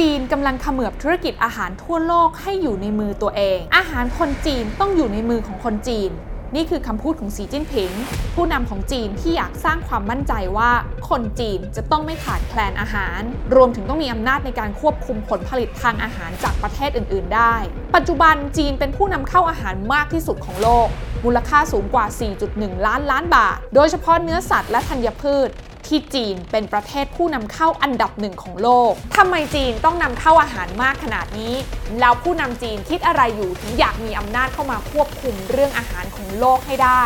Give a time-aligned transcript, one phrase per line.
[0.00, 6.10] จีนกำลังเขมือบธุรกิจอาหารทั่วโลกให้อยู่ในมือตัวเอง อาหารคนจีนต้องอยู่ในมือของคนจีน
[6.54, 7.90] นี่คือคำพูดของสีจิ้นผิง
[8.34, 10.70] ผู้นำของจีนที่อยากสร้างความมั่นใจว่า
[11.08, 13.20] คนจีนจะต้องไม่ขาดแคลนอาหาร
[13.54, 17.54] รวมถึงต้องมีอำนาจในการควบคุมผลผลิตทางอาหารจากประเทศอื่น ๆ ได้
[17.96, 20.88] ปัจจุบันจีนเป็นผู้นำเข้าอาหารมากที่สุดของโลก
[21.24, 22.06] มูลค่าสูงกว่า
[22.46, 25.50] 4.1 ล้านล้านบาท โดยเฉพาะเนื้อสัตว์และธัญพืช
[25.86, 31.54] ที่จีนเป็นประเทศผู้นำเข้าอันดับหนึ่งของโลกทำไมจีนต้องนำเข้าอาหารมากขนาดนี้
[32.00, 37.02] แล้วผู้นำจีนคิดอะไรอยู่ถึงอยากมีอำนาจเข้ามาควบคุมเรื่องอาหารของโลกให้ได้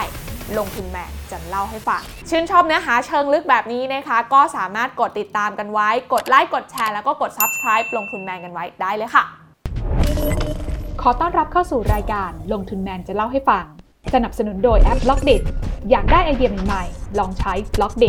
[0.58, 9.24] ลงทุนแมนจะเล่าให้ฟัง ชื่นชอบเนื้อหาเชิงลึกแบบนี้นะคะ ก็สามารถกดติดตามกันไว้ กดไลค์ กดแชร์ แล้วก็กด subscribe ลงทุนแมนกันไว้ได้เลยค่ะ
[11.02, 13.64] ขอต้อนรับเข้าสู่รายการลงทุนแมนจะเล่าให้ฟัง
[14.14, 15.30] สนับสนุนโดยแอป b ล็อกเด
[15.90, 18.04] อยากได้ไอเดียใหม่ๆ ลองใช้ b ล็อกเด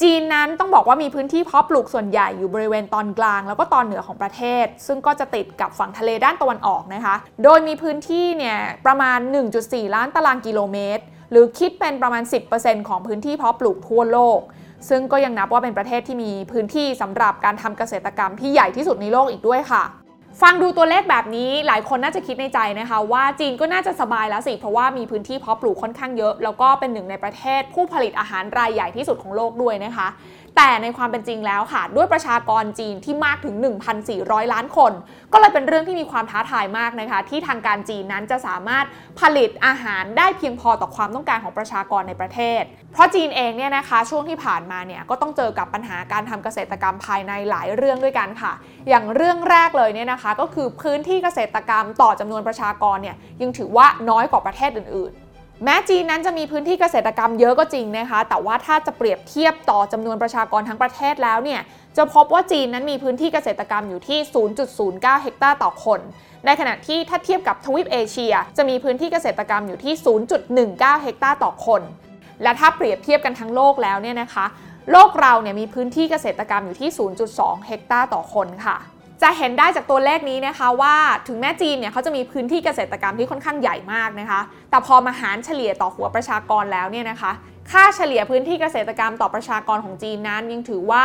[0.00, 9.18] จีนนั้นต้องบอกว่ามีพื้นที่เพาะปลูกส่วนใหญ่อยู่บริเวณตอนกลาง แล้วก็ตอนเหนือของประเทศ ซึ่งก็จะติดกับฝั่งทะเลด้านตะวันออกนะคะ โดยมีพื้นที่เนี่ยประมาณ
[9.56, 12.22] 1.4 ล้านตารางกิโลเมตร หรือคิดเป็นประมาณ
[12.56, 14.40] 10%ของพื้นที่เพาะปลูกทั่วโลก
[14.88, 19.82] ซึ่งก็ยังนับว่าเป็นประเทศที่มีพื้นที่สำหรับการทำเกษตรกรรมที่ใหญ่ที่สุดในโลกอีกด้วยค่ะ
[20.40, 30.08] ฟังดูตัวเลขแบบนี้หลายคนน่าจะคิดในใจนะคะ ว่าจีนก็น่าจะสบายแล้วสิ เพราะว่ามีพื้นที่เพาะปลูกค่อนข้างเยอะ แล้วก็เป็นหนึ่งในประเทศผู้ผลิตอาหารรายใหญ่ที่สุดของโลกด้วยนะคะ
[30.56, 33.54] แต่ในความเป็นจริงแล้วค่ะ ด้วยประชากรจีนที่มากถึง
[34.04, 34.92] 1,400 ล้านคน
[35.32, 38.84] ก็เลยเป็นเรื่องที่มีความท้าทายมากนะคะ ที่ทางการจีนนั้นจะสามารถ
[39.20, 48.52] ผลิตอาหารได้เพียงพอต่อความต้องการของประชากรในประเทศ เพราะจีนเองเนี่ยนะคะ ช่วงที่ผ่านมาเนี่ยก็ต้องเจอกับปัญหาการทำเกษตรกรรมภายในหลายเรื่องด้วยกันค่ะ
[48.88, 55.12] อย่างเรื่องแรกเลยเนี่ยนะคะ ก็คือพื้นที่เกษตรกรรมต่อจำนวนประชากรเนี่ยยังถือว่าน้อยกว่าประเทศอื่น
[55.64, 61.60] แม้จีนนั้นจะมีพื้นที่เกษตรกรรมเยอะก็จริงนะคะ แต่ว่าถ้าจะเปรียบเทียบต่อจำนวนประชากรทั้งประเทศแล้วเนี่ย
[61.96, 64.18] จะพบว่าจีนนั้นมีพื้นที่เกษตรกรรมอยู่ที่
[64.70, 66.00] 0.09 เฮกตาร์ต่อคน
[66.46, 69.94] ในขณะที่ถ้าเทียบกับทวีปเอเชีย จะมีพื้นที่เกษตรกรรมอยู่ที่
[70.48, 71.82] 0.19 เฮกตาร์ต่อคน
[72.42, 74.46] และถ้าเปรียบเทียบกันทั้งโลกแล้วเนี่ยนะคะ
[74.92, 76.90] โลกเราเนี่ยมีพื้นที่เกษตรกรรมอยู่ที่
[77.28, 78.76] 0.2 เฮกตาร์ต่อคนค่ะ
[79.22, 80.96] จะเห็นได้จากตัวเลขนี้นะคะว่า
[81.28, 84.40] ถึงแม้จีนเนี่ยเขาจะมีพื้นที่เกษตรกรรมที่ค่อนข้างใหญ่มากนะคะ
[84.70, 87.32] แต่พอมาหารเฉลี่ยต่อหัวประชากรแล้วเนี่ยนะคะ
[87.70, 91.04] ค่าเฉลี่ยพื้นที่เกษตรกรรมต่อประชากรของจีนนั้นยังถือว่า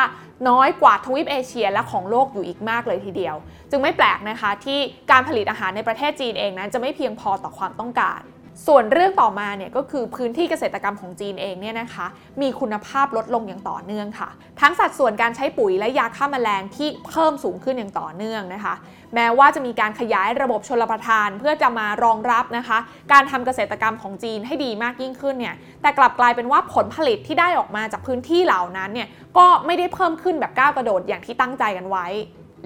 [0.50, 3.36] น้อยกว่าทวีปเอเชียและของโลกอยู่อีกมากเลยทีเดียว
[3.72, 4.80] จึงไม่แปลกนะคะที่
[5.12, 8.22] การผลิตอาหารในประเทศจีนเองนั้นจะไม่เพียงพอต่อความต้องการ
[8.66, 12.06] ส่วนเรื่องต่อมาเนี่ยก็คือพื้นที่เกษตรกรรมของจีนเองเนี่ยนะคะ
[12.42, 14.30] มีคุณภาพลดลงอย่างต่อเนื่องค่ะ
[14.62, 18.74] ทั้งสัดส่วนการใช้ปุ๋ยและยาฆ่าแมลงที่เพิ่มสูงขึ้นอย่างต่อเนื่องนะคะ
[19.16, 22.78] แม้ว่าจะมีการขยายระบบชลประทานเพื่อจะมารองรับนะคะ
[23.12, 29.08] การทำเกษตรกรรมของจีนให้ดีมากยิ่งขึ้นเนี่ยแต่กลับกลายเป็นว่าผลผลิตที่ได้ออกมาจากพื้นที่เหล่านั้นเนี่ย
[29.38, 32.08] ก็ไม่ได้เพิ่มขึ้นแบบก้าวกระโดดอย่างที่ตั้งใจกันไว้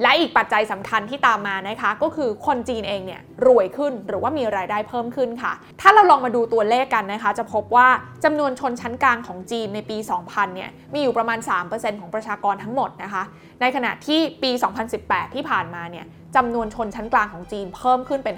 [0.01, 7.87] และอีกปัจจัยสำคัญที่ตามมานะคะ ก็คือคนจีนเองเนี่ยรวยขึ้นหรือว่ามีรายได้เพิ่มขึ้นค่ะ ถ้าเราลองมาดูตัวเลขกันนะคะ จะพบว่า
[8.23, 11.39] จำนวนชนชั้นกลางของจีนในปี 2000 เนี่ยมีอยู่ประมาณ
[11.69, 13.23] 3%ของประชากรทั้งหมดนะคะ
[13.61, 14.51] ในขณะที่ปี
[14.93, 18.35] 2018 ที่ผ่านมาเนี่ยจำนวนชนชั้นกลางของจีนเพิ่มขึ้นเป็น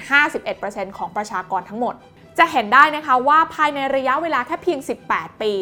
[0.48, 1.96] 51%ของประชากรทั้งหมด
[2.40, 5.54] จะเห็นได้นะคะว่าภายในระยะเวลาแค่เพียง 18 ปี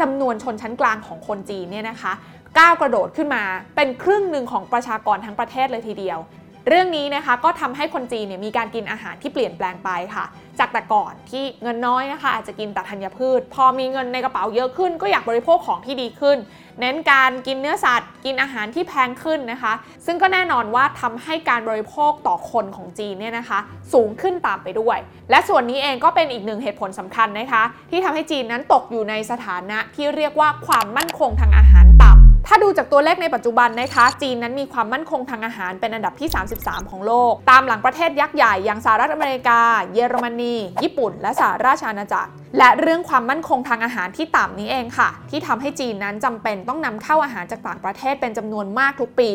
[0.00, 2.12] จำนวนชนชั้นกลางของคนจีนเนี่ยนะคะ
[2.58, 3.42] ก้าวกระโดดขึ้นมา
[3.76, 6.18] เป็นครึ่งหนึ่งของประชากรทั้งประเทศเลยทีเดียว
[6.68, 10.24] เรื่องนี้นะคะก็ทำให้คนจีนเนี่ยมีการกินอาหารที่เปลี่ยนแปลงไปค่ะ
[10.58, 16.38] จากแต่ก่อนที่เงินน้อยนะคะอาจจะกินแต่ธัญพืช พอมีเงินในกระเป๋าเยอะขึ้น ก็อยากบริโภคของที่ดีขึ้น
[16.80, 19.72] เน้นการกินเนื้อสัตว์ กินอาหารที่แพงขึ้นนะคะ
[20.06, 23.58] ซึ่งก็แน่นอนว่าทำให้การบริโภคต่อคนของจีนเนี่ยนะคะ
[23.92, 24.98] สูงขึ้นตามไปด้วย
[25.30, 31.87] และส่วนนี้เองก็เป็นอีกหนึ่งเหตุผลสำคัญนะคะ ที่ทำให้จีนนั้นตกอยู่ในสถานะที่เรียกว่าความมั่นคงทางอาหาร
[32.50, 36.28] ถ้าดูจากตัวเลขในปัจจุบันนะคะจีนนั้นมีความมั่นคงทางอาหารเป็นอันดับที่
[36.60, 39.60] 33 ของโลก ตามหลังประเทศยักษ์ใหญ่อย่างสหรัฐอเมริกา
[39.94, 49.30] เยอรมนี ญี่ปุ่น และสหราชอาณาจักร และเรื่องความมั่นคงทางอาหารที่ต่ำนี้เองค่ะ ที่ทำให้จีนนั้นจำเป็นต้องนำเข้าอาหารจากต่างประเทศเป็นจำนวนมากทุกปี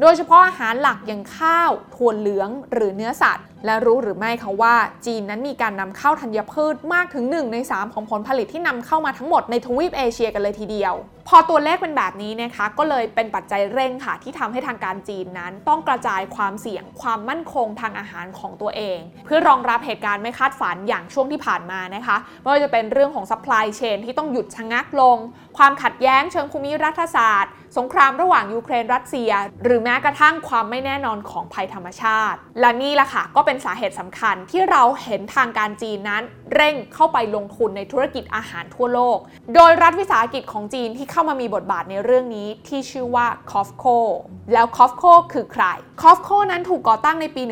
[0.00, 4.74] โดยเฉพาะอาหารหลักอย่างข้าวถั่วเหลือง หรือเนื้อสัตว์ และรู้หรือไม่คะว่า
[5.06, 10.94] จีนนั้นมีการนำเข้าธัญพืชมากถึง 1 ใน 3 ของผลผลิตที่นำเข้ามาทั้งหมดในทวีปเอเชียกันเลยทีเดียว
[11.28, 25.18] พอตัวเลขเป็นแบบนี้นะคะ ก็เลยเป็นปัจจัยเร่งค่ะ ที่ทำให้ทางการจีนนั้น ต้องกระจายความเสี่ยงความมั่นคงทางอาหารของตัวเอง เพื่อรองรับเหตุการณ์ไม่คาดฝันอย่างช่วงที่ผ่านมานะคะไม่ว่าจะเป็นเรื่องของ supply chain ที่ต้องหยุดชะงักลง
[25.58, 29.30] ความขัดแย้งเชิงภูมิรัฐศาสตร์สงครามระหว่างยูเครนรัสเซีย
[29.64, 36.22] หรือแม้กระทั่งความไม่แน่นอนของภัยธรรมชาติ และนี่แหละค่ะก็เป็นเป็นสาเหตุสำคัญที่เราเห็นทางการจีนนั้น
[36.54, 39.18] เร่งเข้าไปลงทุนในธุรกิจอาหารทั่วโลก
[39.54, 43.98] โดยรัฐวิสาหกิจของจีนที่เข้ามามีบทบาทในเรื่องนี้ที่ชื่อว่า COFCO
[44.52, 45.64] แล้ว COFCO คือใคร
[46.02, 47.42] COFCO นั้นถูกก่อตั้งในปี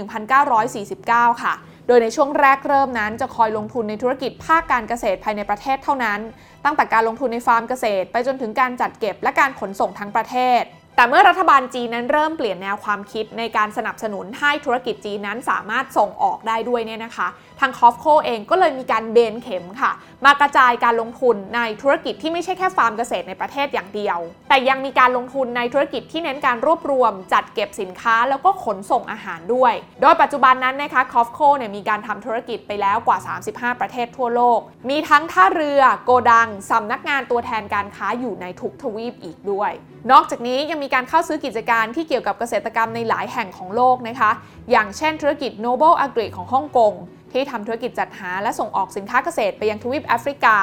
[0.67, 1.55] 1949 ค่ะ
[1.87, 6.21] โดยในช่วงแรกเริ่มนั้นจะคอยลงทุนในธุรกิจภาคการเกษตรภายในประเทศเท่านั้น
[6.65, 10.63] ตั้งแต่การลงทุนในฟาร์มเกษตร ไปจนถึงการจัดเก็บและการขนส่งทั้งประเทศ
[11.01, 17.29] แต่เมื่อรัฐบาลจีนนั้นเริ่มเปลี่ยนแนวความคิดในการสนับสนุนให้ธุรกิจจีนนั้นสามารถส่งออกได้ด้วยเนี่ยนะคะ
[17.61, 19.93] ทางคอฟโคเองก็เลยมีการเบนเข็มค่ะ
[20.25, 24.19] มากระจายการลงทุนในธุรกิจที่ไม่ใช่แค่ฟาร์มเกษตรในประเทศอย่างเดียว
[24.49, 33.19] แต่ยังมีการลงทุนในธุรกิจที่เน้นการรวบรวม จัดเก็บสินค้าแล้วก็ขนส่งอาหารด้วย โดยปัจจุบันนั้นนะคะคอฟโคเนี่ยมีการทำธุรกิจไปแล้วกว่า
[33.51, 34.61] 35 ประเทศทั่วโลก
[34.91, 39.73] มีทั้งท่าเรือ โกดังสำนักงานตัวแทนการค้าอยู่ในทุกทวีปอีกด้วย
[40.11, 44.31] นอกจากนี้ยังมีการเข้าซื้อกิจการที่เกี่ยวกับเกษตรกรรมในหลายแห่งของโลกนะคะ
[44.71, 46.93] อย่างเช่นธุรกิจ Noble Agri ของฮ่องกง
[47.33, 50.59] ที่ทำธุรกิจจัดหาและส่งออกสินค้าเกษตรไปยังทวีปแอฟริกา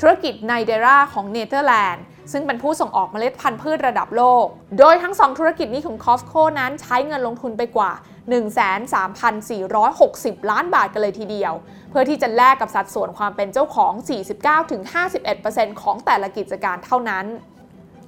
[0.00, 4.44] ธุรกิจ Nidera ของเนเธอร์แลนด์ซึ่งเป็นผู้ส่งออกเมล็ดพันธุ์พืชระดับโลก
[4.78, 7.92] โดยทั้ง 2 ธุรกิจนี้ของ COFCO นั้นใช้เงินลงทุนไปกว่า
[9.20, 11.52] 13,460 ล้านบาทกันเลยทีเดียว
[11.90, 13.92] เพื่อที่จะแลกกับสัดส่วนความเป็นเจ้าของ
[14.86, 17.26] 49-51%ของแต่ละกิจการเท่านั้น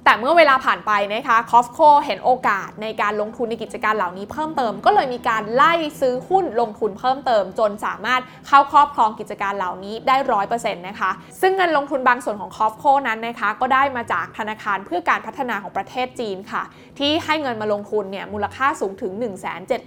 [0.09, 11.11] แต่เมื่อเวลาผ่านไปนะคะ COFCOเห็นโอกาสในการลงทุนในกิจการเหล่านี้เพิ่มเติม ก็เลยมีการไล่ซื้อหุ้นลงทุนเพิ่มเติม จนสามารถเข้าครอบครองกิจการเหล่านี้ได้ร้อยเปอร์เซ็นต์นะคะ
[11.41, 16.63] ซึ่งเงินลงทุนบางส่วนของ COFCO นั้นนะคะก็ได้มาจากธนาคารเพื่อการพัฒนาของประเทศจีนค่ะ
[16.99, 19.11] ที่ให้เงินมาลงทุนเนี่ยมูลค่าสูงถึง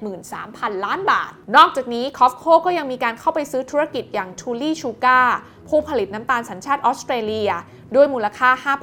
[0.04, 5.36] 173,000 ล้านบาท นอกจากนี้ COFCO ก็ยังมีการเข้าไปซื้อธุรกิจอย่าง Tully Sugar
[5.68, 7.50] ผู้ผลิตน้ำตาลสัญชาติออสเตรเลีย
[7.94, 8.74] ด้วยมูลค่า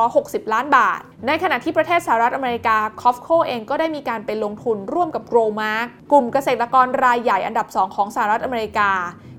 [0.00, 8.90] 5,360 ล้านบาท ในขณะที่ประเทศสหรัฐอเมริกา COFCO เองก็ได้มีการไปลงทุนร่วมกับ Growmark กลุ่มเกษตรกรรายใหญ่อันดับ 2 ของสหรัฐอเมริกา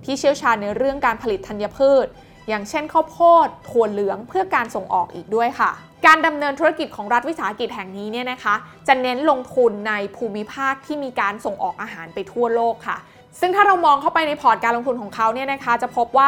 [0.05, 2.07] ที่เชี่ยวชาญในเรื่องการผลิตธัญพืช
[2.49, 5.71] อย่างเช่นข้าวโพดถั่วเหลืองเพื่อการส่งออกอีกด้วยค่ะ
[6.05, 8.55] การดำเนินธุรกิจของรัฐวิสาหกิจแห่งนี้เนี่ยนะคะ
[8.87, 12.97] จะเน้นลงทุนในภูมิภาคที่มีการส่งออกอาหารไปทั่วโลกค่ะ
[13.39, 16.27] ซึ่งถ้าเรามองเข้าไปในพอร์ตการลงทุนของเขาเนี่ยนะคะจะพบว่า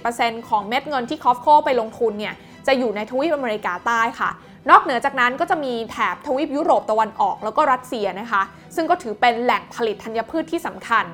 [0.00, 2.34] 60%ของเม็ดเงินที่คอฟโคไปลงทุนเนี่ย
[2.66, 4.30] จะอยู่ในทวีปอเมริกาใต้ค่ะ
[4.70, 8.42] นอกเหนือจากนั้นก็จะมีแถบทวีปยุโรปตะวันออกแล้วก็รัสเซียนะคะ
[8.76, 11.04] ซึ่งก็ถือเป็นแหล่งผลิตธัญพืชที่สำคัญ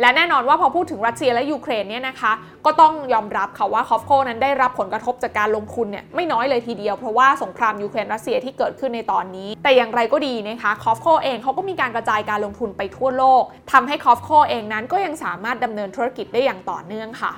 [0.00, 2.32] และแน่นอนว่าพอพูดถึงรัสเซียและยูเครนเนี่ยนะคะ
[2.66, 13.42] ก็ต้องยอมรับค่ะว่าคอฟโคนั้นได้รับผลกระทบจากการลงทุนเนี่ยไม่น้อยเลยทีเดียวเพราะว่าสงครามยูเครนรัสเซียที่เกิดขึ้นในตอนนี้ แต่อย่างไรก็ดีนะคะคอฟโคเองเขาก็มีการกระจายการลงทุนไปทั่วโลก
[13.72, 17.32] ทำให้คอฟโคเองนั้นก็ยังสามารถดำเนินธุรกิจได้อย่างต่อเนื่องค่ะ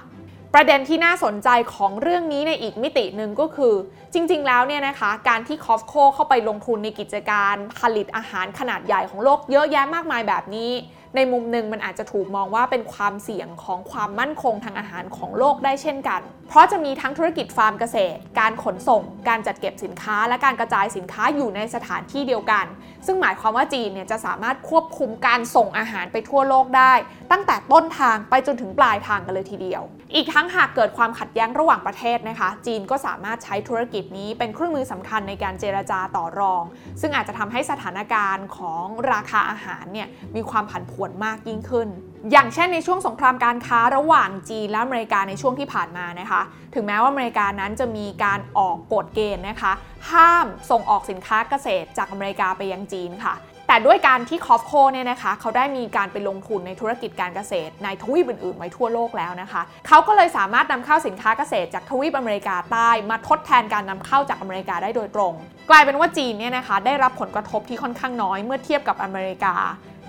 [0.55, 3.75] ประเด็นที่น่าสนใจของเรื่องนี้ในอีกมิติหนึ่งก็คือ
[4.13, 10.71] จริง ๆ แล้วเนี่ยนะคะการที่คอฟโคเข้าไปลงทุนในกิจการผลิตอาหารขนาดใหญ่ของโลกเยอะแยะมากมายแบบนี้
[11.17, 22.67] ในมุมหนึ่งมันอาจจะถูกมองว่าเป็นความเสี่ยงของความมั่นคงทางอาหารของโลกได้เช่นกัน เพราะจะมีทั้งธุรกิจฟาร์มเกษตร การขนส่ง การจัดเก็บสินค้า และการกระจายสินค้าอยู่ในสถานที่เดียวกัน
[23.07, 26.93] ซึ่งหมายความว่าจีนเนี่ยจะสามารถควบคุมการส่งอาหารไปทั่วโลกได้
[27.31, 29.83] ตั้งแต่ต้นทางไปจนถึงปลายทางกันเลยทีเดียว
[30.15, 36.63] อีกทั้งหากเกิดความขัดแย้งระหว่างประเทศนะคะ จีนก็สามารถใช้ธุรกิจนี้เป็นเครื่องมือสำคัญในการเจรจาต่อรอง
[37.01, 41.89] ซึ่งอาจจะทำให้สถานการณ์ของราคาอาหารเนี่ยมีความผันผวนมากยิ่งขึ้น
[42.33, 46.43] อย่างเช่นในช่วงสงครามการค้าระหว่างจีนและอเมริกาในช่วงที่ผ่านมานะคะ
[46.75, 49.73] ถึงแม้ว่าอเมริกานั้นจะมีการออกกฎเกณฑ์นะคะ
[50.11, 53.35] ห้ามส่งออกสินค้าเกษตรจากอเมริกาไปยังจีนค่ะ
[53.73, 65.35] แต่ด้วยการที่คอฟโคเนี่ยนะคะเขาได้มีการไปลงทุนในธุรกิจการเกษตร ในทวีปอื่นๆ ไว้ทั่วโลกแล้วนะคะเขาก็เลยสามารถนำเข้าสินค้าเกษตรจากทวีปอเมริกาใต้มาทดแทนการนำเข้าจากอเมริกาได้โดยตรง
[65.71, 69.55] กลายเป็นว่าจีนเนี่ยนะคะได้รับผลกระทบที่ค่อนข้างน้อยเมื่อเทียบกับอเมริกา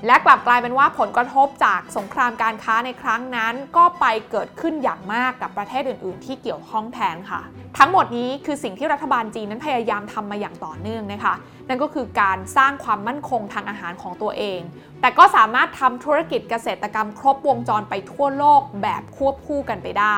[0.06, 7.42] และกลับกลายเป็นว่าผลกระทบจากสงครามการค้าในครั้งนั้น ก็ไปเกิดขึ้นอย่างมากกับประเทศอื่น ๆ ที่เกี่ยวข้องแทนค่ะ
[7.78, 11.36] ทั้งหมดนี้คือสิ่งที่รัฐบาลจีนนั้นพยายามทำมาอย่างต่อเนื่องนะคะ
[11.68, 14.60] นั่นก็คือการสร้างความมั่นคงทางอาหารของตัวเอง
[15.02, 20.18] แต่ก็สามารถทำธุรกิจเกษตรกรรมครบวงจรไปทั่วโลกแบบควบคู่กันไปได้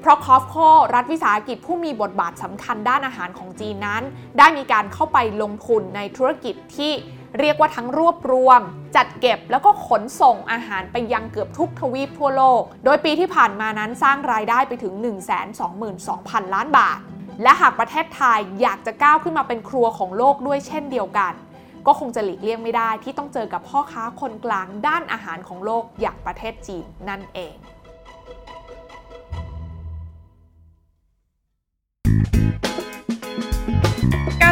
[0.00, 0.54] เพราะคอฟโค
[0.94, 4.02] รัฐวิสาหกิจผู้มีบทบาทสำคัญด้านอาหารของจีนนั้น
[4.38, 6.92] ได้มีการเข้าไปลงทุนในธุรกิจที่
[7.40, 8.60] เรียกว่าทั้งรวบรวม
[8.96, 14.94] จัดเก็บแล้วก็ขนส่งอาหารไปยังเกือบทุกทวีปทั่วโลก โดยปีที่ผ่านมานั้นสร้างรายได้ไปถึง
[15.74, 16.98] 122,000 ล้านบาท
[17.42, 21.32] และหากประเทศไทยอยากจะก้าวขึ้นมาเป็นครัวของโลกด้วยเช่นเดียวกัน
[21.86, 27.56] ก็คงจะหลีกเลี่ยงไม่ได้ที่ต้องเจอกับพ่อค้าคนกลางด้านอาหารของโลกอย่างประเทศจีนนั่นเอง